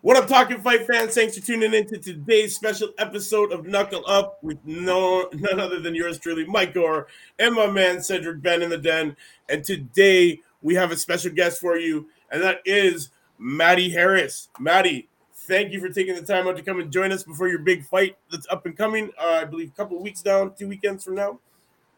[0.00, 1.14] What up, talking fight fans?
[1.14, 5.80] Thanks for tuning in to today's special episode of Knuckle Up with no none other
[5.80, 7.08] than yours truly, Mike Gore,
[7.40, 9.16] and my man Cedric Ben in the Den.
[9.48, 13.08] And today we have a special guest for you, and that is
[13.38, 14.50] Maddie Harris.
[14.60, 17.58] Maddie, thank you for taking the time out to come and join us before your
[17.58, 19.10] big fight that's up and coming.
[19.20, 21.40] Uh, I believe a couple weeks down, two weekends from now.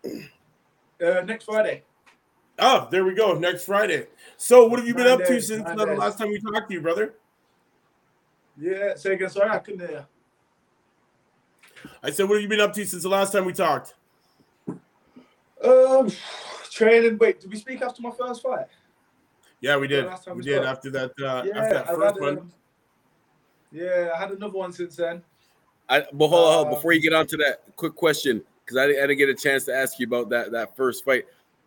[0.06, 1.82] Uh, next Friday.
[2.58, 3.34] Oh, there we go.
[3.34, 4.06] Next Friday.
[4.38, 6.74] So, what have you been up to since uh, the last time we talked to
[6.74, 7.14] you, brother?
[8.60, 9.30] Yeah, say again.
[9.30, 10.06] Sorry, I couldn't hear.
[12.02, 13.94] I said, what have you been up to since the last time we talked?
[15.64, 16.10] Um,
[16.70, 17.16] training.
[17.18, 18.66] Wait, did we speak after my first fight?
[19.60, 20.06] Yeah, we did.
[20.26, 21.10] We, we did after that.
[21.20, 22.38] Uh, yeah, after that first one.
[22.38, 22.52] Um,
[23.72, 25.22] yeah, I had another one since then.
[25.88, 28.84] I, but hold on, uh, before you get on to that, quick question because I,
[28.84, 31.26] I, didn't get a chance to ask you about that that first fight.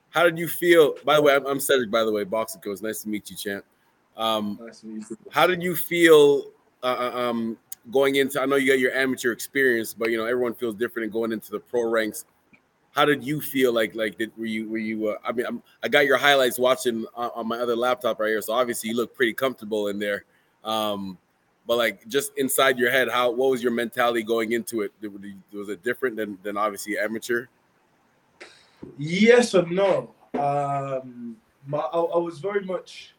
[0.10, 0.96] How did you feel?
[1.04, 1.92] By the way, I'm, I'm Cedric.
[1.92, 2.82] By the way, Boxing Coach.
[2.82, 3.66] Nice to meet you, champ.
[4.16, 5.18] Um, nice to meet you.
[5.30, 6.53] How did you feel
[6.84, 7.58] uh, uh, um,
[7.92, 8.42] going into?
[8.42, 11.32] I know you got your amateur experience, but you know everyone feels different in going
[11.32, 12.26] into the pro ranks.
[12.92, 13.96] How did you feel like?
[13.96, 15.10] Like, did were you were you?
[15.10, 18.30] Uh, I mean, I'm, i got your highlights watching on, on, my other laptop right
[18.30, 20.26] here, so obviously you look pretty comfortable in there.
[20.64, 21.18] Um,
[21.66, 24.92] but like, just inside your head, how what was your mentality going into it?
[25.52, 27.48] Was it different than than obviously amateur?
[28.98, 30.14] Yes or no.
[30.34, 33.14] Um, my, I, I was very much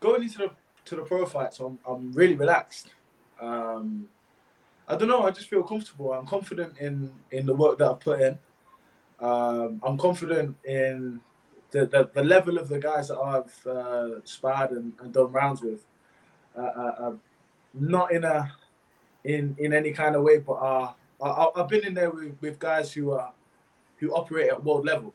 [0.00, 0.50] going into the
[0.86, 2.88] to the pro fight, so I'm, I'm really relaxed.
[3.40, 4.08] Um,
[4.88, 5.22] I don't know.
[5.22, 6.12] I just feel comfortable.
[6.12, 8.38] I'm confident in in the work that I've put in.
[9.20, 11.20] Um, I'm confident in
[11.70, 15.60] the, the, the, level of the guys that I've uh, sparred and, and done rounds
[15.62, 15.84] with.
[16.56, 17.12] Uh, uh, uh
[17.74, 18.50] not in a
[19.24, 22.58] in in any kind of way, but uh, I, have been in there with, with
[22.58, 23.32] guys who are
[23.98, 25.14] who operate at world level.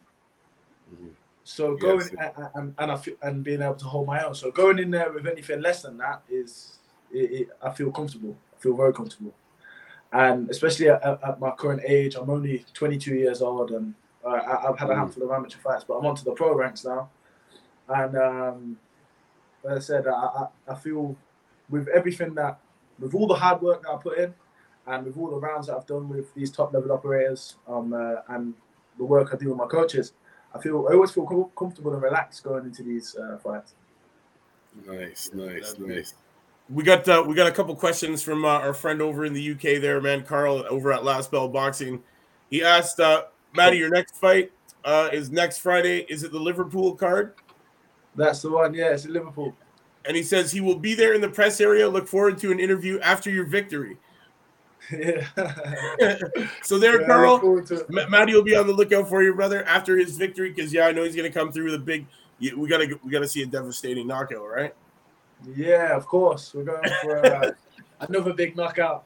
[0.93, 1.07] Mm-hmm.
[1.47, 2.09] So going yes.
[2.37, 4.33] and, and, and, I feel, and being able to hold my own.
[4.33, 6.79] So going in there with anything less than that is,
[7.11, 8.35] it, it, I feel comfortable.
[8.57, 9.31] I feel very comfortable,
[10.11, 13.93] and especially at, at, my current age, I'm only 22 years old, and
[14.25, 14.97] uh, I, have had a mm.
[14.97, 17.11] handful of amateur fights, but I'm onto the pro ranks now,
[17.89, 18.77] and um,
[19.69, 21.15] as I said, I, I, I feel
[21.69, 22.57] with everything that,
[22.97, 24.33] with all the hard work that I put in,
[24.87, 28.21] and with all the rounds that I've done with these top level operators, um, uh,
[28.29, 28.55] and
[28.97, 30.13] the work I do with my coaches
[30.55, 33.73] I feel I always feel com- comfortable and relaxed going into these uh, fights.
[34.87, 36.13] Nice, nice, nice.
[36.69, 39.51] We got uh, we got a couple questions from uh, our friend over in the
[39.51, 42.01] UK there, man, Carl over at Last Bell Boxing.
[42.49, 44.51] He asked, uh, Maddie, your next fight
[44.83, 46.05] uh, is next Friday.
[46.09, 47.33] Is it the Liverpool card?
[48.15, 48.73] That's the one.
[48.73, 49.53] Yeah, it's in Liverpool.
[50.05, 51.89] And he says he will be there in the press area.
[51.89, 53.97] Look forward to an interview after your victory.
[54.91, 55.25] Yeah.
[56.63, 57.63] so there, yeah, Carl.
[57.89, 60.91] Maddie will be on the lookout for you, brother, after his victory, because yeah, I
[60.91, 62.05] know he's gonna come through with a big.
[62.39, 64.73] We gotta we gotta see a devastating knockout, right?
[65.55, 66.53] Yeah, of course.
[66.53, 67.51] We're going for uh,
[68.01, 69.05] another big knockout.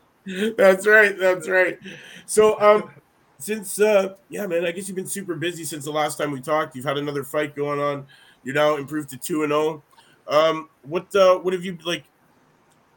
[0.57, 1.17] That's right.
[1.17, 1.79] That's right.
[2.25, 2.91] So, um,
[3.37, 6.41] since uh, yeah, man, I guess you've been super busy since the last time we
[6.41, 6.75] talked.
[6.75, 8.05] You've had another fight going on.
[8.43, 9.83] You're now improved to two and zero.
[10.27, 10.49] Oh.
[10.49, 12.03] Um, what uh, what have you like?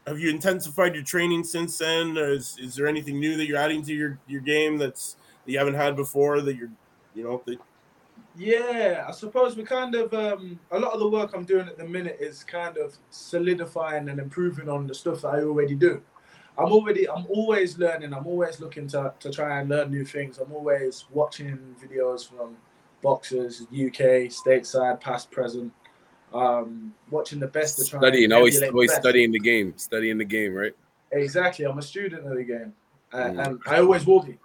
[0.07, 2.17] Have you intensified your training since then?
[2.17, 5.59] Is is there anything new that you're adding to your your game that's that you
[5.59, 6.71] haven't had before that you're
[7.15, 7.59] you know that
[8.35, 11.77] yeah, I suppose we kind of um, a lot of the work I'm doing at
[11.77, 16.01] the minute is kind of solidifying and improving on the stuff that I already do.
[16.57, 18.15] I'm already I'm always learning.
[18.15, 20.39] I'm always looking to, to try and learn new things.
[20.39, 22.57] I'm always watching videos from
[23.03, 25.73] boxers, UK, stateside, past, present,
[26.35, 30.55] um, watching the best to try studying, always always studying the game, studying the game,
[30.55, 30.75] right?
[31.11, 31.67] Exactly.
[31.67, 32.73] I'm a student of the game,
[33.13, 33.47] uh, mm.
[33.47, 34.39] and I always will be.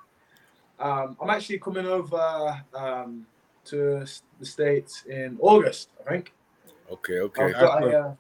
[0.80, 3.26] Um, I'm actually coming over um,
[3.66, 4.06] to
[4.40, 6.34] the states in August, I think.
[6.92, 7.20] Okay.
[7.20, 7.54] Okay.
[7.54, 8.12] Uh,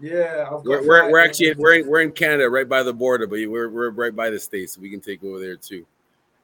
[0.00, 3.38] yeah, we're, we're, we're actually we're in, we're in Canada, right by the border, but
[3.46, 5.86] we're we're right by the states, so we can take over there too.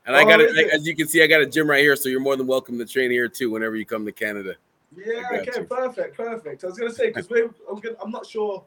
[0.07, 1.97] And I oh, got it, as you can see, I got a gym right here,
[1.97, 4.55] so you're more than welcome to train here too whenever you come to Canada.
[4.97, 5.23] Yeah.
[5.33, 5.65] Okay.
[5.65, 6.17] Perfect.
[6.17, 6.65] Perfect.
[6.65, 8.65] I was gonna say because we're I'm, gonna, I'm not sure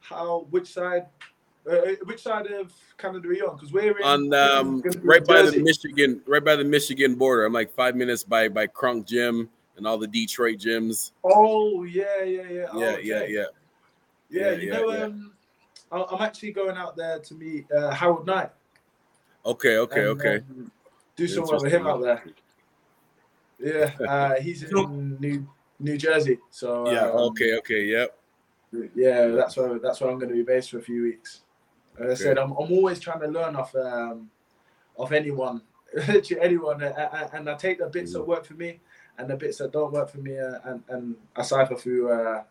[0.00, 1.06] how which side
[1.66, 3.56] uh, uh which side of Canada are you on?
[3.56, 7.44] Because we're in, on um, right by the Michigan, right by the Michigan border.
[7.44, 11.12] I'm like five minutes by by Kronk Gym and all the Detroit gyms.
[11.24, 12.66] Oh yeah, yeah, yeah.
[12.72, 13.06] Oh, yeah, okay.
[13.06, 13.44] yeah, yeah,
[14.30, 14.52] yeah.
[14.52, 15.04] You yeah, know, yeah.
[15.04, 15.32] um,
[15.90, 18.50] I'm actually going out there to meet uh, Harold Knight.
[19.46, 20.36] Okay, okay, and, okay.
[20.36, 20.72] Um,
[21.16, 22.24] do some work with him out there.
[23.58, 25.46] Yeah, uh, he's in New
[25.84, 26.38] New Jersey.
[26.50, 28.16] So yeah, um, okay, okay, yep.
[28.94, 31.42] Yeah, that's where that's where I'm going to be based for a few weeks.
[32.00, 34.30] As I said, I'm, I'm always trying to learn off um,
[34.96, 35.62] off anyone,
[35.94, 38.14] literally anyone, and I take the bits mm.
[38.14, 38.80] that work for me
[39.18, 42.42] and the bits that don't work for me, uh, and and I cipher through uh,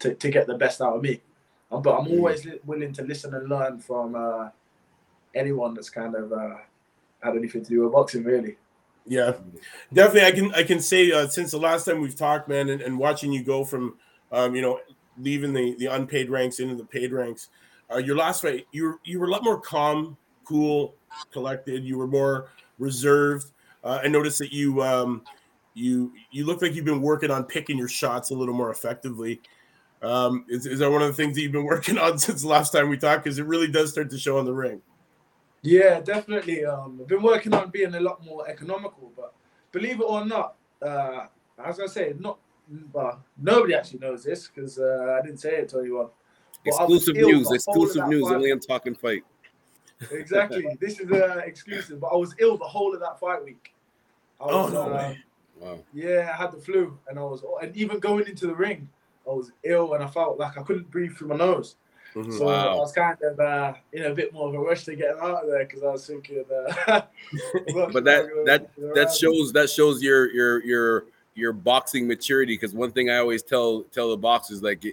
[0.00, 1.20] to to get the best out of me.
[1.70, 2.16] Um, but I'm Mm.
[2.16, 4.48] always li- willing to listen and learn from uh,
[5.34, 6.56] anyone that's kind of uh,
[7.22, 8.56] had anything to do with boxing, really.
[9.08, 9.32] Yeah,
[9.92, 10.28] definitely.
[10.28, 12.98] I can I can say uh, since the last time we've talked, man, and, and
[12.98, 13.96] watching you go from,
[14.30, 14.80] um, you know,
[15.18, 17.48] leaving the, the unpaid ranks into the paid ranks,
[17.90, 20.94] uh, your last fight, you were you were a lot more calm, cool,
[21.32, 21.84] collected.
[21.84, 23.46] You were more reserved.
[23.82, 25.22] Uh, I noticed that you um,
[25.72, 29.40] you you look like you've been working on picking your shots a little more effectively.
[30.02, 32.48] Um, is, is that one of the things that you've been working on since the
[32.48, 33.24] last time we talked?
[33.24, 34.82] Because it really does start to show on the ring.
[35.68, 36.64] Yeah, definitely.
[36.64, 39.34] Um, I've been working on being a lot more economical, but
[39.72, 41.26] believe it or not, uh,
[41.62, 42.38] as I say, not
[42.92, 46.08] well, nobody actually knows this because uh, I didn't say it to anyone.
[46.64, 47.26] But Exclusive news.
[47.26, 48.24] the whole of Exclusive that news.
[48.24, 48.34] fight.
[48.34, 49.24] Only on Talking Fight.
[50.10, 50.66] Exactly.
[50.80, 53.74] this is uh, exclusive, but I was ill the whole of that fight week.
[54.40, 55.18] I Oh no uh, way!
[55.60, 55.78] Wow.
[55.92, 58.88] Yeah, I had the flu, and I was, and even going into the ring,
[59.28, 61.76] I was ill, and I felt like I couldn't breathe through my nose.
[62.14, 62.38] Mhm.
[62.38, 62.72] So Wow.
[62.72, 65.44] I was kind of uh, in a bit more of a rush to get out
[65.44, 66.44] of there because I was thinking.
[66.50, 67.02] Uh,
[67.92, 72.54] But that that that shows that shows your your your your boxing maturity.
[72.54, 74.84] Because one thing I always tell tell the boxers like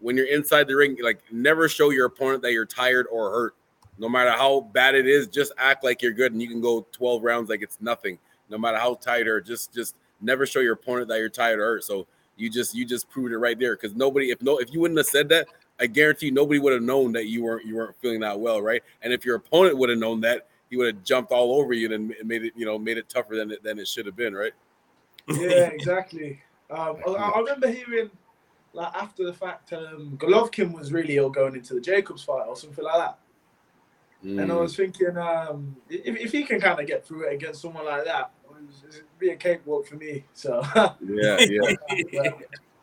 [0.00, 3.54] when you're inside the ring, like never show your opponent that you're tired or hurt.
[3.98, 6.86] No matter how bad it is, just act like you're good, and you can go
[6.92, 8.18] 12 rounds like it's nothing.
[8.48, 11.64] No matter how tired or just just never show your opponent that you're tired or
[11.64, 11.84] hurt.
[11.84, 13.76] So you just you just proved it right there.
[13.76, 15.48] Because nobody, if no, if you wouldn't have said that,
[15.80, 18.62] I guarantee you nobody would have known that you weren't you weren't feeling that well,
[18.62, 18.82] right?
[19.02, 21.92] And if your opponent would have known that, he would have jumped all over you
[21.92, 24.34] and made it, you know, made it tougher than it than it should have been,
[24.34, 24.52] right?
[25.28, 25.36] yeah,
[25.72, 26.40] exactly.
[26.70, 28.10] Um, I, I remember hearing
[28.72, 32.56] like after the fact, um, Golovkin was really ill going into the Jacobs fight or
[32.56, 33.18] something like that.
[34.22, 34.60] And I Mm.
[34.60, 38.04] was thinking, um, if, if he can kind of get through it against someone like
[38.04, 38.32] that,
[38.88, 40.24] it'd be a cakewalk for me.
[40.32, 41.74] So yeah, yeah.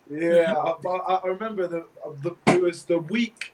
[0.10, 1.86] yeah, I, I, remember the,
[2.22, 3.54] the it was the week.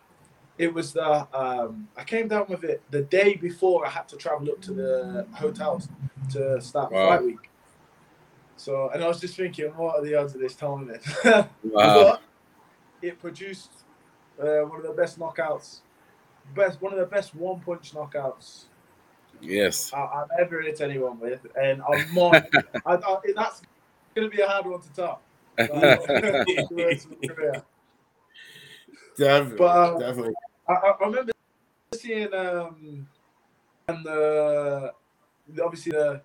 [0.58, 4.16] It was the um, I came down with it the day before I had to
[4.16, 5.90] travel up to the hotels
[6.32, 7.10] to start the Wow.
[7.10, 7.50] fight week.
[8.58, 11.04] So and I was just thinking, what are the odds of this tournament?
[11.24, 11.50] Wow.
[11.94, 12.22] but
[13.02, 13.72] it produced
[14.42, 15.80] uh, one of the best knockouts,
[16.56, 18.66] best one of the best one punch knockouts
[19.42, 19.92] Yes.
[19.94, 22.18] I, I've ever hit anyone with, and I'm.
[22.86, 23.62] I, I, that's
[24.16, 25.22] going to be a hard one to top.
[25.58, 27.64] Like, the rest of my career.
[29.18, 30.34] Definitely, But, uh, definitely.
[30.68, 31.32] I, I remember
[31.94, 33.08] seeing um
[33.88, 34.94] and the
[35.64, 36.22] obviously the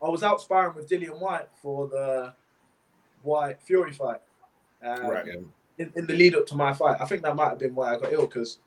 [0.00, 2.32] I was out sparring with Dillian Whyte for the
[3.22, 4.20] Whyte Fury fight.
[4.82, 5.26] Um, Right.
[5.78, 7.00] in, in the lead up to my fight.
[7.00, 8.58] I think that might have been why I got ill because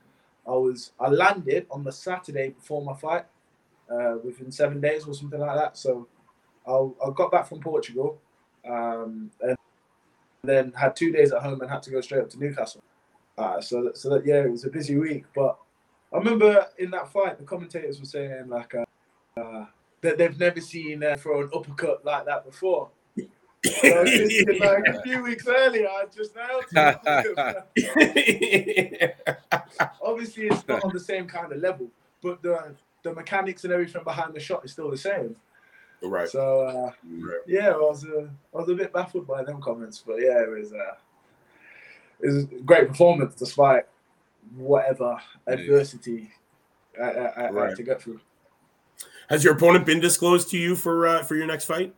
[0.46, 3.24] I was I landed on the Saturday before my fight,
[3.90, 5.76] uh, within seven days or something like that.
[5.76, 6.06] So
[6.66, 8.20] I, I got back from Portugal,
[8.68, 9.56] um, and
[10.44, 12.82] then had two days at home and had to go straight up to Newcastle.
[13.38, 15.24] Uh, so that, so that yeah, it was a busy week.
[15.34, 15.56] But
[16.12, 18.84] I remember in that fight, the commentators were saying like uh,
[19.40, 19.66] uh,
[20.00, 22.90] that they've never seen uh, throw an uppercut like that before.
[23.64, 26.64] So I was thinking, like a few weeks earlier, I just nailed
[27.76, 29.16] it.
[30.02, 31.88] Obviously, it's not on the same kind of level,
[32.20, 32.74] but the
[33.04, 35.36] the mechanics and everything behind the shot is still the same.
[36.10, 36.28] Right.
[36.28, 37.40] So uh, right.
[37.46, 40.50] yeah, I was uh, I was a bit baffled by them comments, but yeah, it
[40.50, 40.94] was uh,
[42.20, 43.84] it was a great performance despite
[44.56, 45.16] whatever
[45.46, 46.30] adversity
[47.00, 47.68] I, I, I Right.
[47.68, 48.20] had to get through.
[49.28, 51.94] Has your opponent been disclosed to you for uh, for your next fight?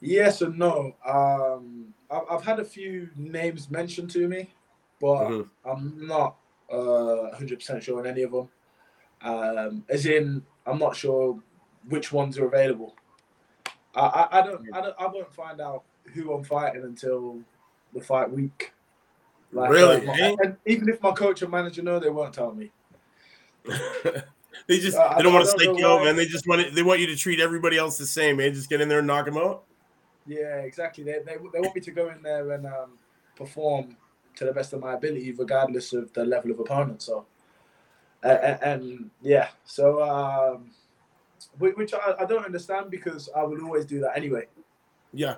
[0.00, 0.94] Yes and no.
[1.06, 4.52] Um, I've, I've had a few names mentioned to me,
[5.00, 5.48] but Mhm.
[5.64, 6.36] I'm not
[6.70, 8.48] uh, 100% sure on any of them.
[9.22, 11.40] Um, as in, I'm not sure
[11.88, 12.94] which ones are available.
[13.94, 17.40] I, I, I don't, I don't, I won't find out who I'm fighting until
[17.94, 18.72] the fight week.
[19.52, 22.70] Really, uh, and even if my coach and manager know, they won't tell me.
[23.64, 26.16] they just Uh, they don't want to stake you out, man.
[26.16, 28.52] They just want it, they want you to treat everybody else the same, man.
[28.52, 29.64] Just get in there and knock them out.
[30.26, 31.04] Yeah, exactly.
[31.04, 32.98] They, they, they want me to go in there and um,
[33.36, 33.96] perform
[34.36, 37.02] to the best of my ability, regardless of the level of opponent.
[37.02, 37.24] So,
[38.24, 38.28] uh,
[38.62, 40.70] and yeah, so um,
[41.58, 44.46] which I, I don't understand because I will always do that anyway.
[45.12, 45.36] Yeah,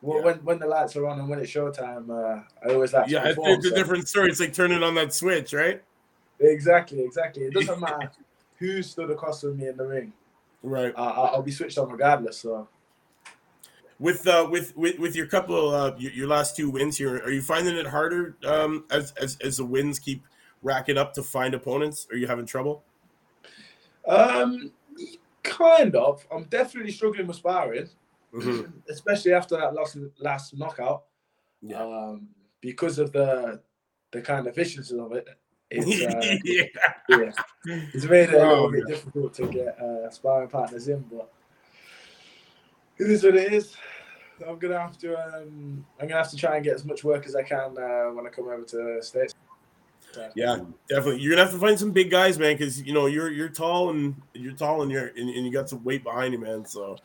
[0.00, 0.24] When Yeah.
[0.24, 3.24] when, when the lights are on and when it's showtime, uh, I always like yeah.
[3.26, 3.52] It's, perform.
[3.58, 4.28] it's a different story.
[4.28, 5.82] It's like turning on that switch, right?
[6.40, 7.44] Exactly, exactly.
[7.44, 8.10] It doesn't matter
[8.58, 10.12] who stood across from me in the ring.
[10.62, 10.92] Right.
[10.96, 12.38] Uh, I- I'll be switched on regardless.
[12.38, 12.68] So.
[14.00, 17.30] With uh, with with with your couple uh, your, your last two wins here, are
[17.30, 20.24] you finding it harder um, as as as the wins keep
[20.62, 22.08] racking up to find opponents?
[22.10, 22.82] Are you having trouble?
[24.08, 24.72] Um,
[25.44, 26.26] kind of.
[26.32, 27.88] I'm definitely struggling with sparring.
[28.32, 28.72] Mhm.
[28.88, 31.04] especially after that last last knockout,
[31.62, 31.80] Yeah.
[31.84, 32.28] um,
[32.60, 33.60] because of the
[34.10, 35.28] the kind of viciousness of it,
[35.70, 36.64] it's, uh, yeah.
[37.08, 37.32] yeah,
[37.94, 38.94] it's made it a Oh, little bit yeah.
[38.96, 41.32] difficult to get uh, sparring partners in, but
[42.98, 43.76] it is what it is.
[44.44, 47.26] I'm gonna have to um, I'm gonna have to try and get as much work
[47.26, 49.32] as I can uh, when I come over to the states.
[50.14, 51.20] So, Yeah, definitely.
[51.20, 53.90] You're gonna have to find some big guys, man, because you know you're you're tall
[53.90, 56.64] and you're tall and you're and, and you got some weight behind you, man.
[56.64, 56.96] So,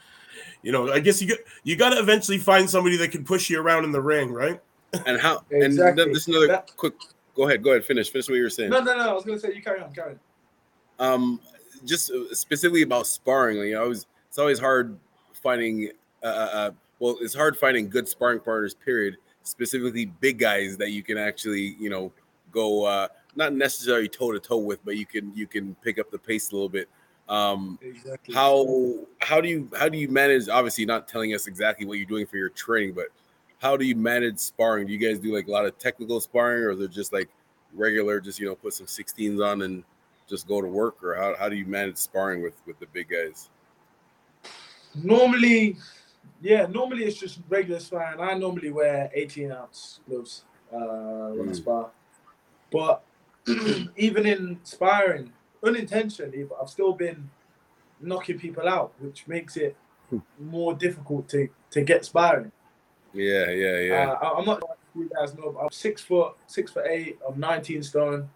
[0.62, 3.50] you know, I guess you got you got to eventually find somebody that can push
[3.50, 4.60] you around in the ring, right?
[5.06, 5.44] And how?
[5.52, 6.04] Exactly.
[6.04, 6.94] And this is another That- quick.
[7.36, 7.64] Go ahead.
[7.64, 7.86] Go ahead.
[7.86, 8.10] Finish.
[8.12, 8.70] Finish what you were saying.
[8.72, 9.10] No, no, no.
[9.10, 10.16] I was gonna say you carry on, carry
[11.00, 11.14] on.
[11.14, 11.40] um
[11.86, 14.98] just uh, specifically about sparring you know always it's always hard
[15.32, 15.90] finding
[16.24, 21.02] uh, uh well it's hard finding good sparring partners period specifically big guys that you
[21.02, 22.12] can actually you know
[22.52, 26.10] go uh not necessarily toe to toe with but you can you can pick up
[26.12, 26.90] the pace a little bit
[27.28, 28.34] um Exactly.
[28.34, 32.08] how how do you how do you manage obviously not telling us exactly what you're
[32.08, 33.08] doing for your training but
[33.60, 36.64] how do you manage sparring do you guys do like a lot of technical sparring
[36.64, 37.30] or is it just like
[37.74, 39.84] regular just you know put some 16s on and
[40.28, 43.10] just go to work or how, how do you manage sparring with with the big
[43.10, 43.50] guys
[44.96, 45.78] Normally,
[46.42, 48.20] yeah, normally it's just regular sparring.
[48.20, 51.56] I normally wear 18 ounce gloves uh, when I Mm.
[51.56, 51.92] spar.
[52.72, 53.04] But
[53.98, 55.32] even in sparring,
[55.64, 57.30] unintentionally, but I've still been
[58.02, 59.76] knocking people out, which makes it
[60.40, 62.52] more difficult to, to get sparring.
[63.14, 64.62] yeah yeah yeah Uh, I- I'm not
[64.96, 68.30] you guys know, but I'm six foot, six foot eight, I'm 19 stone.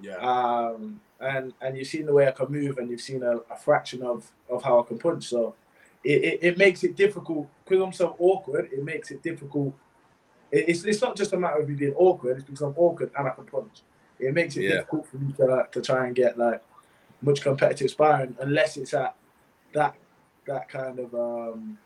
[0.00, 0.16] Yeah.
[0.16, 3.56] um, and and you've seen the way I can move, and you've seen a, a
[3.56, 5.24] fraction of of how I can punch.
[5.28, 5.54] So
[6.02, 8.70] it, it, it makes it difficult because I'm so awkward.
[8.72, 9.74] It makes it difficult.
[10.54, 12.36] It, it's it's not just a matter of me being awkward.
[12.38, 13.82] It's because I'm awkward and I can punch.
[14.18, 14.76] It makes it Yeah.
[14.76, 16.62] difficult for me to like, to try and get like
[17.20, 19.16] much competitive sparring unless it's at
[19.72, 19.96] that
[20.46, 21.76] that kind of um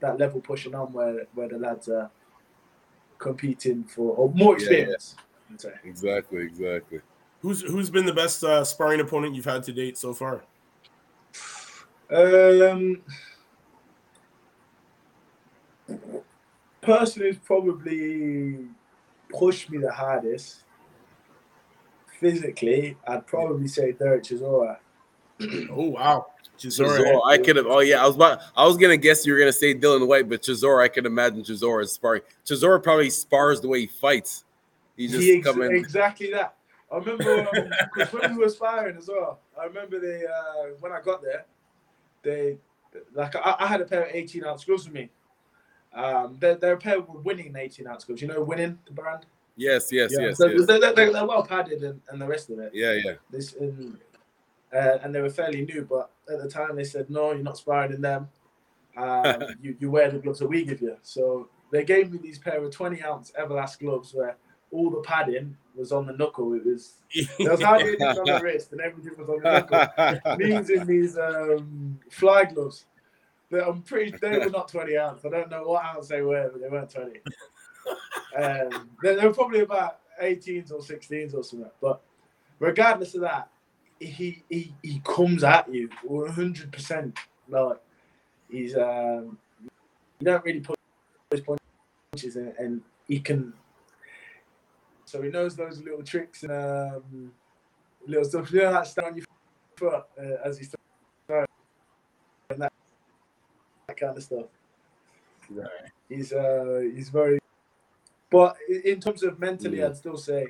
[0.00, 2.10] that level pushing on where where the lads are
[3.18, 4.76] competing for or more Yeah, yeah.
[4.76, 5.16] experience.
[5.84, 7.00] Exactly exactly
[7.42, 10.44] Who's who's been the best uh, sparring opponent you've had to date so far?
[12.10, 13.02] Um,
[16.90, 18.66] person who's probably
[19.28, 20.64] pushed me the hardest
[22.18, 24.78] physically, I'd probably say Derek Chisora.
[25.70, 26.26] Oh wow,
[26.58, 26.98] Chisora.
[26.98, 27.66] Chisora, I could have.
[27.66, 28.40] Oh yeah, I was about.
[28.54, 31.42] I was gonna guess you were gonna say Dillian Whyte, but Chisora, I can imagine
[31.42, 32.22] Chisora sparring.
[32.44, 34.44] Chisora probably spars the way he fights.
[34.98, 35.74] He just He ex- come in.
[35.74, 36.56] exactly that.
[36.92, 39.40] I remember because when we were sparring as well.
[39.58, 41.46] I remember they uh, when I got there,
[42.22, 42.58] they
[43.14, 45.08] like I, I had a pair of 18 ounce gloves with me.
[45.92, 48.22] Um, they're, they're a pair of winning 18 ounce gloves.
[48.22, 49.26] You know, winning the brand.
[49.56, 50.66] Yes, yes, Yeah, yes, so yes.
[50.66, 52.70] They're, they're, they're well padded and, and the rest of it.
[52.72, 53.14] Yeah, yeah.
[53.30, 53.98] This and,
[54.72, 57.58] uh, and they were fairly new, but at the time they said no, you're not
[57.58, 58.28] sparring in them.
[58.96, 60.96] Um, you, you wear the gloves that we give you.
[61.02, 64.36] So they gave me these pair of 20 ounce Everlast gloves where
[64.72, 66.54] all the padding was on the knuckle.
[66.54, 66.94] It was
[67.38, 70.36] there was hardly anything on the wrist and everything was on the knuckle.
[70.38, 72.86] Means in these um, fly gloves.
[73.52, 75.24] I'm pretty they were not 20 ounce.
[75.24, 77.20] I don't know what ounce they were, but they weren't 20.
[78.38, 81.70] Um, they, they were probably about 18s or 16s or something.
[81.80, 82.00] But
[82.58, 83.48] regardless of that,
[83.98, 86.72] he he, he comes at you 100.
[86.72, 87.78] percent Like
[88.50, 90.78] he's um, you don't really put
[91.30, 93.52] his punches in, and he can.
[95.04, 97.32] So he knows those little tricks and um,
[98.06, 98.52] little stuff.
[98.52, 99.26] You know that stand on your
[99.76, 100.72] foot uh, as he's
[101.26, 101.46] throwing
[102.50, 102.72] and that,
[103.90, 104.46] that kind of stuff.
[105.50, 105.66] Right.
[106.08, 107.38] He's uh he's very,
[108.30, 109.90] but in terms of mentally, Mm.
[109.90, 110.46] I'd still say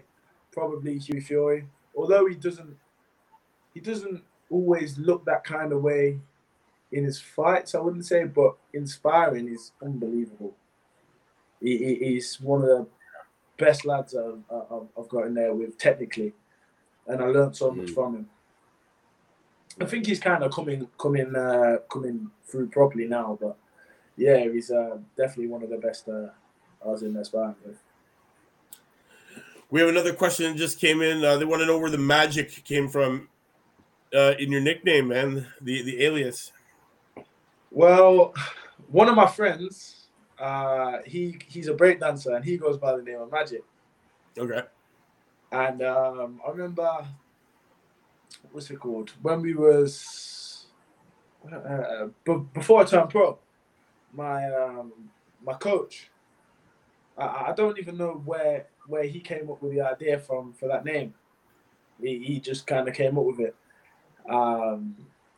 [0.53, 1.67] probably Hugh Fury.
[1.97, 2.77] Although he doesn't,
[3.75, 6.19] he doesn't always look that kind of way
[6.93, 7.75] in his fights.
[7.75, 10.55] I wouldn't say, but inspiring is unbelievable.
[11.61, 12.87] He, he, he's one of the
[13.59, 16.33] best lads I've, I've, I've got in there with technically,
[17.07, 17.95] and I learned so much Mm.
[17.95, 18.29] from him.
[19.81, 23.57] I think he's kind of coming coming uh, coming through properly now, but
[24.17, 26.29] yeah, he's uh, definitely one of the best uh,
[26.85, 27.79] I was in there sparring with.
[29.71, 31.25] We have another question that just came in.
[31.25, 33.29] Uh, they want to know where the magic came from
[34.15, 35.47] uh, in your nickname, man.
[35.61, 36.53] The the alias.
[37.71, 38.35] Well,
[38.89, 40.09] one of my friends,
[40.39, 43.63] uh, he he's a break dancer and he goes by the name of Magic.
[44.37, 44.63] Okay.
[45.53, 47.07] And um, I remember,
[48.53, 49.13] what's it called?
[49.23, 50.67] When we was
[51.53, 53.39] uh, b- before I turned pro,
[54.13, 54.93] my um,
[55.45, 56.11] my coach.
[57.17, 60.69] I, I don't even know where where he came up with the idea from for
[60.69, 61.15] that name.
[62.01, 63.55] He, he just kind of came up with it.
[64.29, 64.97] Um,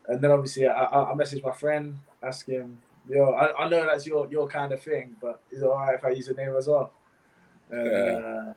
[0.08, 2.78] and then obviously I, I, I messaged my friend, ask him,
[3.08, 6.04] yo, I, I know that's your your kind of thing, but is it alright if
[6.04, 6.92] I use the name as well?
[7.72, 8.52] Uh,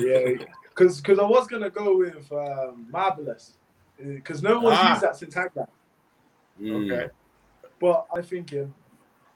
[0.00, 3.54] yeah, because because I was gonna go with um, marvelous,
[4.02, 4.90] because no one's Ah.
[4.90, 5.68] used that since Hagler.
[6.60, 6.90] Mm.
[6.92, 7.12] Okay.
[7.80, 8.74] But I'm thinking,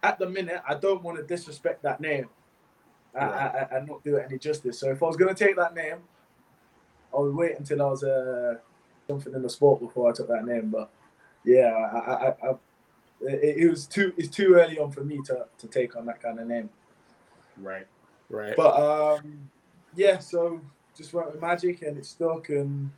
[0.02, 2.28] at the minute, I don't want to disrespect that name
[3.14, 3.54] and, Right.
[3.54, 4.78] and- and not do it any justice.
[4.78, 5.98] So if I was going to take that name,
[7.16, 8.56] I would wait until I was uh,
[9.06, 10.68] something in the sport before I took that name.
[10.70, 10.90] But
[11.44, 12.56] yeah, I, I, I, I
[13.20, 16.20] it, it was too it's too early on for me to, to take on that
[16.20, 16.68] kind of name.
[17.56, 17.86] Right.
[18.28, 18.54] Right.
[18.56, 19.48] But um,
[19.94, 20.60] yeah, so
[20.96, 22.90] just went with Magic and it stuck and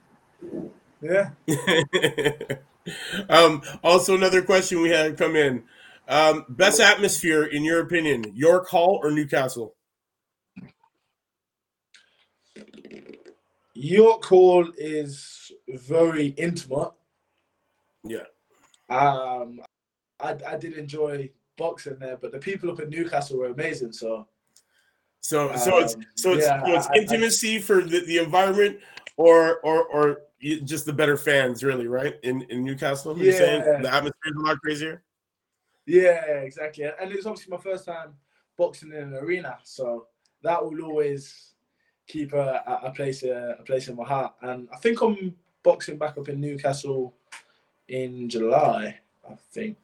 [1.00, 1.30] yeah.
[3.28, 5.64] um, also, another question we had come in:
[6.08, 9.74] um, best atmosphere, in your opinion, York Hall or Newcastle?
[13.74, 16.92] York Hall is very intimate.
[18.04, 18.24] Yeah.
[18.88, 19.60] Um,
[20.20, 23.92] I, I did enjoy boxing there, but the people up in Newcastle were amazing.
[23.92, 24.26] So
[25.20, 28.18] So, so it's Um, so it's, yeah, so it's I- I- intimacy for the, the
[28.18, 28.78] environment,
[29.16, 32.16] or or or just the better fans, really, right?
[32.22, 33.80] In in Newcastle, you're saying Yeah.
[33.82, 35.02] the atmosphere is a lot crazier.
[35.86, 36.84] yeah, exactly.
[36.84, 38.14] And it's obviously my first time
[38.56, 40.06] boxing in an arena, so
[40.42, 41.52] that will always
[42.06, 44.34] keep a, a- place a, a place in my heart.
[44.42, 47.14] And I think I'm boxing back up in Newcastle
[47.88, 48.98] in July.
[49.28, 49.76] I think,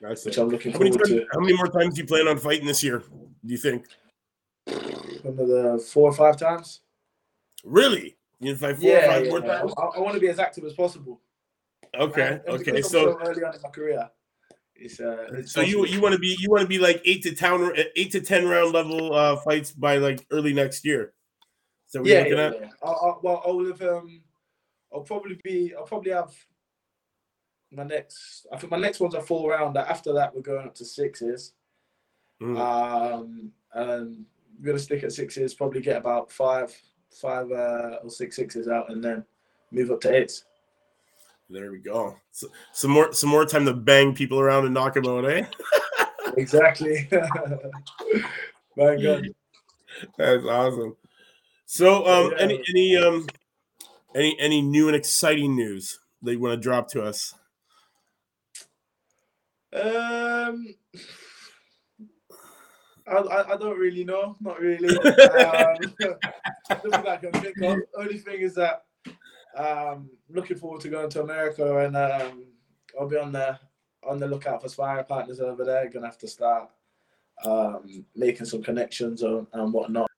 [0.00, 0.40] That's which it.
[0.40, 1.26] I'm looking How forward times, to.
[1.32, 2.98] how many more times do you plan on fighting this year?
[3.44, 3.86] Do you think?
[5.24, 6.80] Another four or five times.
[7.64, 8.16] Really?
[8.40, 9.62] You four or Yeah, five yeah.
[9.76, 9.82] I?
[9.96, 11.20] I want to be as active as possible.
[11.94, 12.76] Okay, And- okay.
[12.76, 14.08] I'm So early on in my career,
[14.76, 15.94] it's uh, it's so you possible.
[15.94, 18.46] you want to be you want to be like eight to town eight to ten
[18.46, 21.14] round level uh fights by like early next year.
[21.86, 22.68] So we're yeah, looking yeah, at yeah.
[22.82, 24.22] I, I, well, I will have um,
[24.92, 26.34] I'll probably be, I'll probably have
[27.70, 28.46] my next.
[28.52, 29.76] I think my next one's a four round.
[29.76, 31.54] After that, we're going up to sixes.
[32.42, 32.58] Mm.
[32.58, 34.24] Um, and
[34.58, 35.54] we're gonna stick at sixes.
[35.54, 36.74] Probably get about five,
[37.10, 39.24] five uh, or six sixes out, and then
[39.70, 40.44] move up to eights.
[41.50, 42.16] There we go.
[42.30, 45.46] So, some more some more time to bang people around and knock them out, eh?
[46.36, 47.08] exactly.
[48.76, 49.28] My God.
[50.16, 50.96] That's awesome.
[51.66, 52.42] So um Yeah.
[52.44, 53.26] any any um
[54.14, 57.34] any any new and exciting news that you want to drop to us?
[59.72, 60.74] Um,
[63.08, 64.36] I, I, I don't really know.
[64.40, 64.96] Not really.
[65.38, 65.76] Um,
[66.90, 67.78] nothing I can think of.
[67.96, 68.84] Only thing is that
[69.56, 72.44] um, looking forward to going to America and um,
[72.98, 73.58] I'll be on the
[74.06, 75.88] on the lookout for sparring partners over there.
[75.88, 76.70] Gonna have to start
[77.44, 80.08] um, making some connections and, and whatnot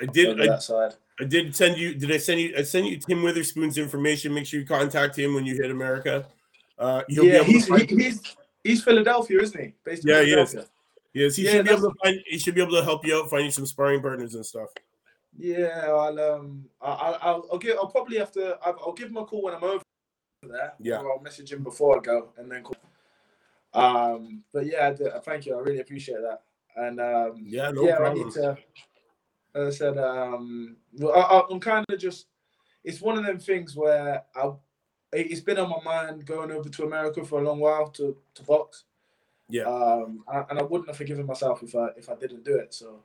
[0.00, 0.94] I did I, that side.
[1.20, 4.34] I did send you did I send you I sent you Tim Witherspoon's information.
[4.34, 6.26] Make sure you contact him when you hit America.
[6.78, 9.72] Uh Yeah, be able he's to he, he's he's Philadelphia, isn't he?
[9.84, 10.56] Based Yeah, he is.
[11.14, 13.16] Yes, he yeah, should be able to find he should be able to help you
[13.16, 14.68] out, find you some sparring partners and stuff.
[15.36, 19.08] Yeah, I'll um, I, I- I'll, I'll give, I'll probably have to, I'll, I'll give
[19.08, 19.82] him a call when I'm over
[20.42, 20.72] there.
[20.80, 20.98] Yeah.
[21.00, 22.76] or I'll message him before I go and then call.
[23.74, 25.56] Um, but yeah, I do- thank you.
[25.56, 26.42] I really appreciate that.
[26.76, 28.24] And um, Yeah, no yeah, I problem.
[28.26, 28.56] need to.
[29.54, 32.26] As I said, um, well, I, I- I'm kind of just.
[32.84, 34.50] It's one of them things where I,
[35.12, 38.42] it's been on my mind going over to America for a long while to to
[38.44, 38.84] box.
[39.48, 39.62] Yeah.
[39.64, 42.74] Um, and, I wouldn't have forgiven myself if I if I didn't do it.
[42.74, 43.02] So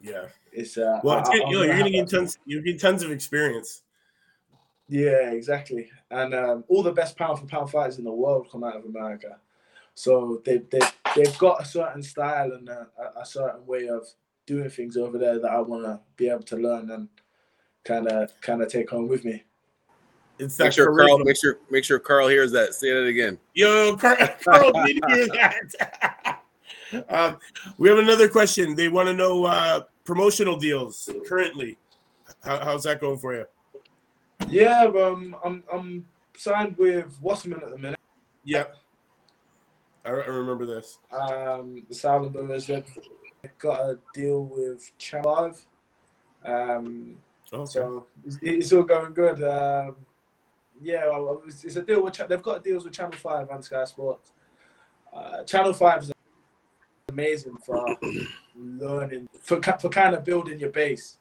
[0.00, 0.26] Yeah.
[0.52, 2.16] it's uh, Well, I- you know, you're gonna have get that.
[2.16, 3.82] tons you get tons of experience.
[4.88, 5.88] Yeah, exactly.
[6.10, 8.84] And um, all the best pound for pound fighters in the world come out of
[8.86, 9.38] America.
[9.94, 10.80] So they they
[11.14, 14.06] they've got a certain style and a, a- a certain way of
[14.46, 17.08] doing things over there that I want to be able to learn and
[17.84, 19.44] kind of kind of take home with me.
[20.40, 21.24] It's Make that sure Carl, charisma.
[21.26, 22.74] make sure, make sure Carl hears that.
[22.74, 23.38] Say that again.
[23.54, 26.40] Yo, Carl, Carl did hear that.
[27.08, 27.38] um,
[27.76, 28.74] we have another question.
[28.74, 31.76] They want to know uh, promotional deals currently.
[32.42, 33.44] How, how's that going for you?
[34.48, 38.00] Yeah, um, I'm I'm signed with Wasserman at the minute.
[38.44, 38.76] Yep.
[40.06, 40.98] I, I remember this.
[41.12, 42.84] Um, the Silent Boomers they've
[43.58, 45.66] got a deal with Channel Five.
[46.46, 47.16] Um,
[47.52, 47.64] Okay.
[47.66, 49.42] So it's, it's all going good.
[49.42, 49.96] Um,
[50.80, 52.14] yeah, well, it's, it's a deal with.
[52.28, 54.32] They've got deals with Channel Five and Sky Sports.
[55.12, 56.12] Uh, Channel Five is
[57.08, 57.84] amazing for
[58.56, 61.18] learning, for for kind of building your base.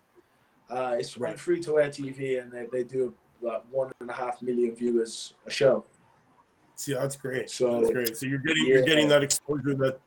[0.69, 1.39] Uh, it's Right.
[1.39, 5.33] free to air TV, and they, they do like one and a half million viewers
[5.45, 5.85] a show.
[6.75, 7.49] See, that's great.
[7.49, 8.17] So- that's great.
[8.17, 9.99] So you're getting you're getting that exposure that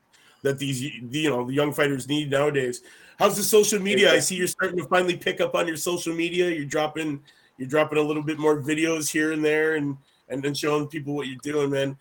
[0.43, 2.83] that these you know the young fighters need nowadays.
[3.19, 4.13] How's the social media?
[4.13, 6.51] I see you're starting to finally pick up on your social media.
[6.51, 7.21] You're dropping
[7.63, 9.97] you're dropping a little bit more videos here and there, and
[10.29, 11.97] and then showing people what you're doing, man.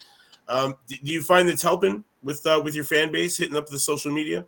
[0.48, 3.68] Um, do, do you find it's helping with uh, with your fan base hitting up
[3.68, 4.44] the social media?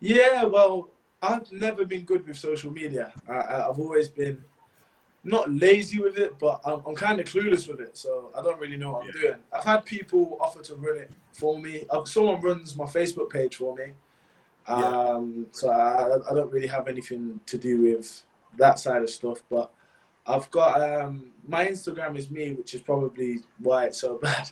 [0.00, 0.88] Yeah, well,
[1.20, 3.12] I've never been good with social media.
[3.28, 4.42] I, I've always been
[5.24, 7.98] not lazy with it, but I'm, I'm kind of clueless with it.
[7.98, 9.34] So I don't really know what I'm doing.
[9.52, 11.84] I've had people offer to run it for me.
[11.90, 13.92] Uh, Someone runs my Facebook page for me.
[14.66, 14.74] Yeah.
[14.74, 18.22] Um, so I, I don't really have anything to do with
[18.56, 19.42] that side of stuff.
[19.50, 19.70] But
[20.28, 24.50] I've got um, my Instagram is me, which is probably why it's so bad.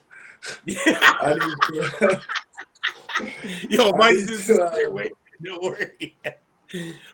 [0.68, 2.20] I need to,
[3.68, 5.12] Yo, I mine's need just to, uh, wait,
[5.42, 6.16] don't worry.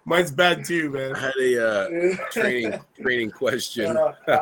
[0.04, 1.14] Mine's bad too, man.
[1.14, 3.96] I had a uh, training training question.
[3.96, 4.40] Uh, I,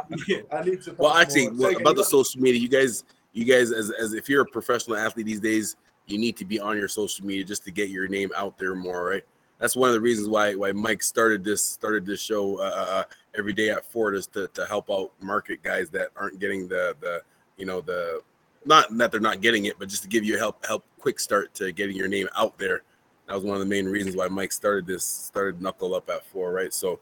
[0.53, 0.95] I need to.
[0.99, 4.13] Well, actually, well, Say about the again, social media, you guys, you guys, as as
[4.13, 7.45] if you're a professional athlete these days, you need to be on your social media
[7.45, 9.25] just to get your name out there more, right?
[9.61, 13.05] That's one of the reasons why why Mike started this started this show uh, uh,
[13.37, 16.97] every day at Ford is to, to help out market guys that aren't getting the
[17.01, 17.23] the
[17.59, 18.23] you know the
[18.65, 21.53] not that they're not getting it, but just to give you help help quick start
[21.55, 22.83] to getting your name out there.
[23.29, 26.25] That was one of the main reasons why Mike started this started Knuckle Up at
[26.25, 26.73] Four, right?
[26.73, 26.99] So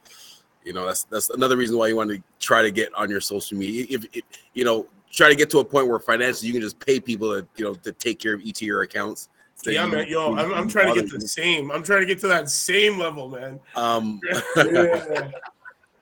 [0.64, 3.20] you know that's that's another reason why you want to try to get on your
[3.20, 6.52] social media if, if you know try to get to a point where financially you
[6.52, 9.28] can just pay people to you know to take care of each of your accounts
[9.66, 10.06] yeah, you- man.
[10.08, 11.70] Yo, you- I'm, I'm trying to bother get the same.
[11.70, 13.60] I'm trying to get to that same level, man.
[13.74, 14.20] um
[14.56, 15.30] Yeah.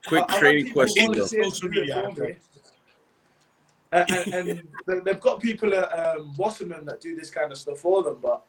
[0.07, 1.27] quick I- trading question though.
[1.27, 2.11] Social do media.
[3.93, 7.59] And, and, and they- they've got people at um, Wasserman that do this kind of
[7.59, 8.43] stuff for them, but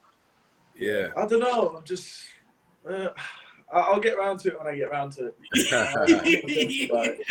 [0.76, 1.76] yeah I don't know.
[1.78, 2.22] I'm just.
[2.88, 3.10] Uh,
[3.72, 5.36] I- I'll get around to it when I get around to it.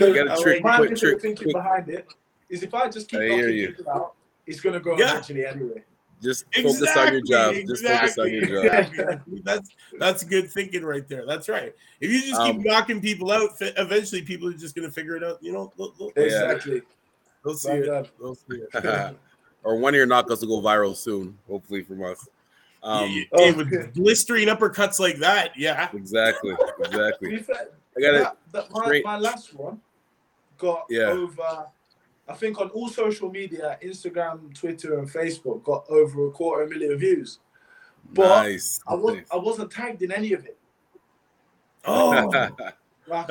[0.00, 2.06] You gotta Because trick- my quick quick, trick- thinking quick- behind it
[2.48, 4.14] is if I just keep I hear knocking people out,
[4.46, 5.10] it's gonna grow Yeah.
[5.10, 5.84] eventually anyway.
[6.22, 9.40] Just focus on your job just focus on your job exactly.
[9.44, 11.26] That's that's good thinking right there.
[11.26, 11.74] That's right.
[12.00, 15.24] If you just Um, keep knocking people out, eventually people are just gonna figure it
[15.24, 15.42] out.
[15.42, 16.52] You know, they'll, they'll, Yeah.
[16.52, 16.82] Exactly.
[17.44, 18.10] they'll see My it.
[18.20, 19.16] They'll see it.
[19.64, 22.28] or one of your knockouts will go viral soon hopefully from us
[22.82, 23.44] um Yeah, Oh.
[23.44, 25.88] yeah, with blistering uppercuts like that, yeah.
[25.94, 26.54] exactly
[26.84, 27.36] exactly
[27.96, 29.80] i got it that, that my, my last one
[30.58, 31.10] got Yeah.
[31.10, 31.66] over
[32.28, 36.96] I think on all social media, Instagram, Twitter, and Facebook got over a quarter million
[36.96, 37.40] views.
[38.14, 39.26] But nice I was nice.
[39.32, 40.56] I wasn't tagged in any of it.
[41.84, 42.72] Oh, Like I, I-
[43.08, 43.26] Wow.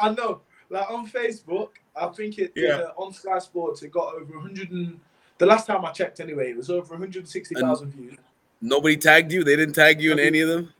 [0.00, 2.76] I- know, like on Facebook, I think it Yeah.
[2.76, 4.98] uh, on Sky Sports it got over 100 and
[5.38, 8.16] the last time I checked anyway, it was over 160,000 views.
[8.62, 10.72] nobody tagged you they didn't tag you in any of them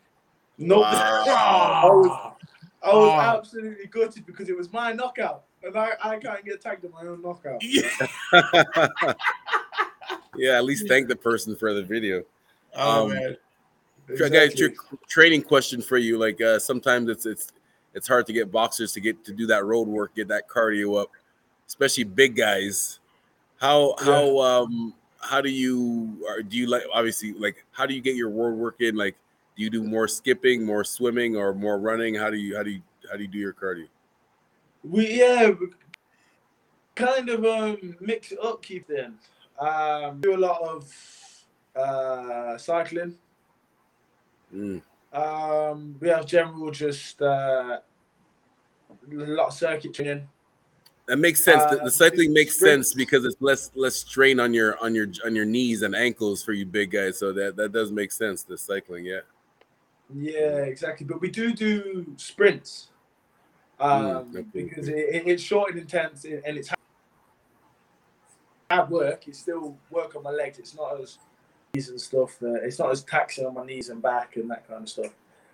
[0.57, 1.25] No, Wow.
[1.29, 2.35] I was
[2.83, 3.21] I was Oh.
[3.21, 7.03] absolutely gutted because it was my knockout, and I, I can't get tagged in my
[7.03, 7.61] own knockout.
[7.62, 7.88] yeah.
[10.37, 12.22] yeah at least thank the person for the video
[12.75, 13.37] Oh Um, man.
[14.11, 14.75] I got a
[15.09, 16.18] training question for you.
[16.18, 17.53] Like uh, sometimes it's it's
[17.94, 21.01] it's hard to get boxers to get to do that road work, get that cardio
[21.01, 21.11] up,
[21.68, 22.98] especially big guys.
[23.61, 28.01] How how um how do you or do you like obviously like how do you
[28.01, 28.96] get your road work in?
[28.96, 29.16] Like
[29.57, 32.14] do you do more skipping, more swimming, or more running?
[32.14, 33.87] How do you how do you how do you do your cardio?
[34.85, 35.68] We yeah, we
[36.95, 39.18] kind of um mix it up, keep then.
[39.59, 40.92] Um, do a lot of
[41.77, 43.16] uh cycling.
[44.55, 50.29] Mm, Um, we have general just uh, a lot of circuit training.
[51.07, 51.62] That makes sense.
[51.64, 55.09] the, Uh, the cycling makes sense because it's less less strain on your on your
[55.25, 57.18] on your knees and ankles for you big guys.
[57.18, 58.42] So that that does make sense.
[58.42, 59.21] The cycling, yeah.
[60.14, 61.07] Yeah, exactly.
[61.07, 62.88] But we do do sprints
[63.83, 66.71] um, Mm, because it, it- it's short and intense, and it's
[68.71, 69.27] hard work.
[69.29, 70.59] It's still work on my legs.
[70.59, 71.18] It's not as
[71.75, 72.37] knees and stuff.
[72.42, 75.12] Uh, it's not as taxing on my knees and back and that kind of stuff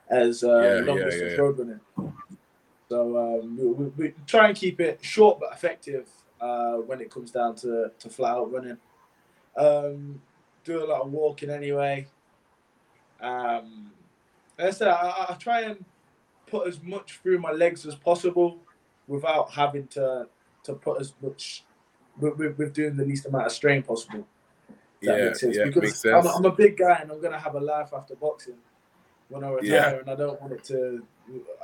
[0.09, 1.41] as uh, Yeah, long yeah, distance yeah.
[1.41, 1.81] road running.
[2.89, 6.09] So um, we, we, we try and keep it short but effective
[6.41, 8.79] uh, when it comes down to, to flat out running.
[9.57, 10.23] Um,
[10.65, 12.07] do a lot of walking anyway.
[13.21, 13.91] Um,
[14.59, 15.85] like I said, I- I try and
[16.51, 18.59] put as much through my legs as possible
[19.07, 20.27] without having to
[20.65, 21.65] to put as much
[22.19, 24.27] with, with, with doing the least amount of strain possible.
[25.01, 25.57] If that Yeah, makes sense.
[25.57, 26.37] yeah, because makes I'm, sense.
[26.37, 28.57] I'm a big guy and I'm gonna have a life after boxing
[29.29, 29.99] when I retire, Yeah.
[30.01, 31.07] and I don't want it to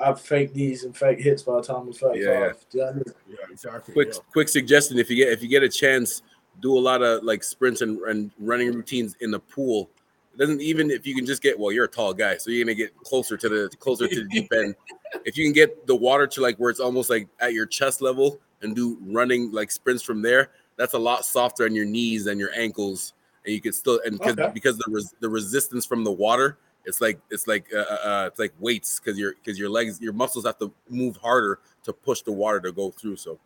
[0.03, 2.17] have fake knees and fake hits by the time I'm 35.
[2.17, 2.53] Yeah, yeah.
[2.71, 3.05] Do you know what I mean?
[3.29, 3.93] Yeah, exactly.
[3.95, 4.21] quick yeah.
[4.33, 6.23] quick suggestion if you get if you get a chance
[6.61, 9.91] do a lot of like sprints and, and running routines in the pool
[10.35, 12.65] it doesn't even if you can just get well you're a tall guy so you're
[12.65, 14.75] gonna get closer to the closer to the deep end
[15.25, 18.01] if you can get the water to like where it's almost like at your chest
[18.03, 22.27] level and do running like sprints from there that's a lot softer on your knees
[22.27, 24.51] and your ankles and you can still and because Okay.
[24.53, 28.25] because the res, the resistance from the water it's like it's like uh, uh, uh,
[28.27, 31.93] it's like weights because your because your legs your muscles have to move harder to
[31.93, 33.39] push the water to go through so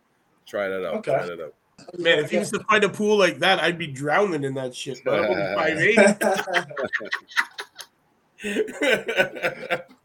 [0.45, 1.11] try that out Okay.
[1.11, 1.53] try that out
[1.97, 4.75] Man, if you used to find a pool like that, I'd be drowning in that
[4.75, 5.01] shit.
[5.03, 5.97] But I'm only five eight.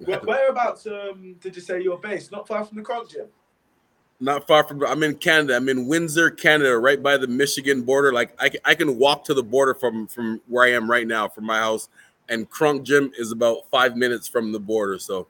[0.04, 2.32] Where, whereabouts um, did you say you're based?
[2.32, 3.26] Not far from the Kronk Gym.
[4.20, 4.84] Not far from.
[4.84, 5.56] I'm in Canada.
[5.56, 8.12] I'm in Windsor, Canada, right by the Michigan border.
[8.12, 11.06] Like I, can- I can walk to the border from from where I am right
[11.06, 11.88] now, from my house.
[12.28, 14.98] And Kronk Gym is about five minutes from the border.
[14.98, 15.26] So,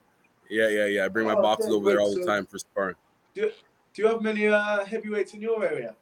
[0.48, 1.04] yeah, yeah, yeah.
[1.04, 2.02] I bring my Oh, boxes okay, over there good.
[2.02, 2.94] all the time for sparring.
[3.34, 3.50] Do
[3.96, 5.96] you have many uh, heavyweights in your area?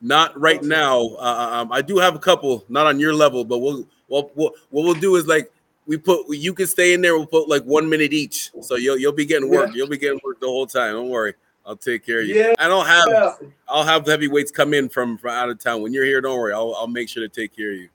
[0.00, 1.00] Not right now.
[1.18, 4.54] Uh, um, I do have a couple, not on your level, but we'll, we'll, we'll
[4.70, 5.52] what we'll do is like
[5.86, 7.16] we put you can stay in there.
[7.16, 9.68] We'll put like one minute each, so you'll you'll be getting work.
[9.68, 9.76] Yeah.
[9.76, 10.94] You'll be getting work the whole time.
[10.94, 11.34] Don't worry.
[11.66, 12.34] I'll take care of you.
[12.34, 12.54] Yeah.
[12.58, 13.08] I don't have.
[13.08, 13.48] Yeah.
[13.68, 15.82] I'll have the heavyweights come in from, from out of town.
[15.82, 16.52] When you're here, don't worry.
[16.52, 17.88] I'll I'll make sure to take care of you.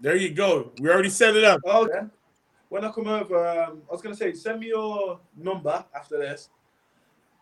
[0.00, 0.72] there you go.
[0.80, 1.60] We already set it up.
[1.64, 2.00] Okay.
[2.70, 6.48] When I come over, um, I was gonna say send me your number after this,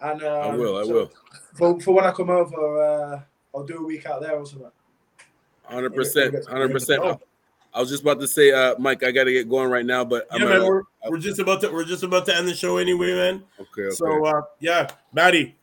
[0.00, 0.76] and um, I will.
[0.76, 1.12] I so will.
[1.54, 3.20] For, for when I come over, uh,
[3.54, 4.70] I'll do a week out there or something.
[5.64, 6.34] Hundred percent.
[6.48, 7.02] Hundred percent.
[7.72, 10.04] I was just about to say, uh, Mike, I got to get going right now,
[10.04, 12.48] but I'm Yeah, gonna, man, we're, we're just about to we're just about to end
[12.48, 13.44] the show anyway, man.
[13.60, 13.82] okay.
[13.82, 13.94] Okay.
[13.94, 15.54] So uh, yeah, Maddie.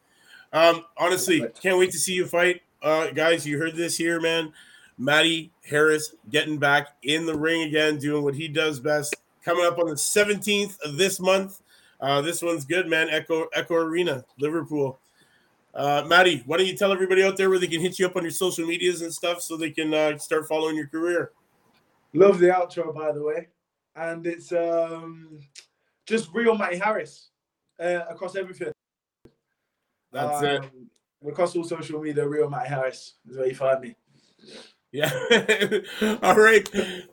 [0.54, 2.62] Um, honestly, can't wait to see you fight.
[2.82, 4.54] Uh, guys, you heard this here, man.
[4.98, 9.16] Matty Harris getting back in the ring again, doing what he does best.
[9.44, 11.62] Coming up on the 17th of this month.
[12.00, 13.10] Uh, this one's good, man.
[13.10, 14.98] Echo Echo Arena, Liverpool.
[15.78, 18.16] Uh, Maddie, why don't you tell everybody out there where they can hit you up
[18.16, 21.32] on your social medias and stuff so they can uh, start following your career?
[22.14, 23.48] Love the outro, by the way,
[23.96, 25.40] and it's um,
[26.08, 27.30] just real Matty Harris
[27.80, 28.72] uh, across everything.
[30.12, 30.62] That's it.
[30.64, 30.90] Um,
[31.28, 33.96] Across all social media, real Matty Harris is where you find me.
[34.92, 35.12] Yeah.
[36.22, 36.64] all right.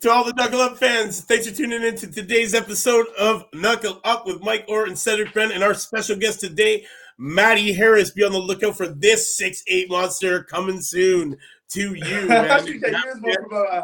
[0.01, 4.01] To all the Knuckle Up fans, thanks for tuning in to today's episode of Knuckle
[4.05, 6.85] Up with Mike Orr and Cedric Ben and our special guest today,
[7.19, 8.11] Matty Harris.
[8.11, 11.37] Be on the lookout for this six eight monster coming soon
[11.71, 12.67] to you, man.
[12.67, 13.83] should get you as more promoter.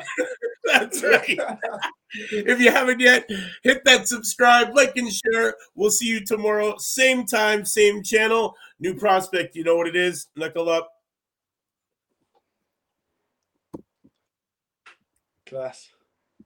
[0.64, 1.38] That's right.
[2.32, 3.28] if you haven't yet,
[3.62, 5.54] hit that subscribe, like, and share.
[5.74, 8.54] We'll see you tomorrow, same time, same channel.
[8.78, 10.28] New prospect, you know what it is.
[10.36, 10.90] Knuckle up.
[15.46, 15.90] Class.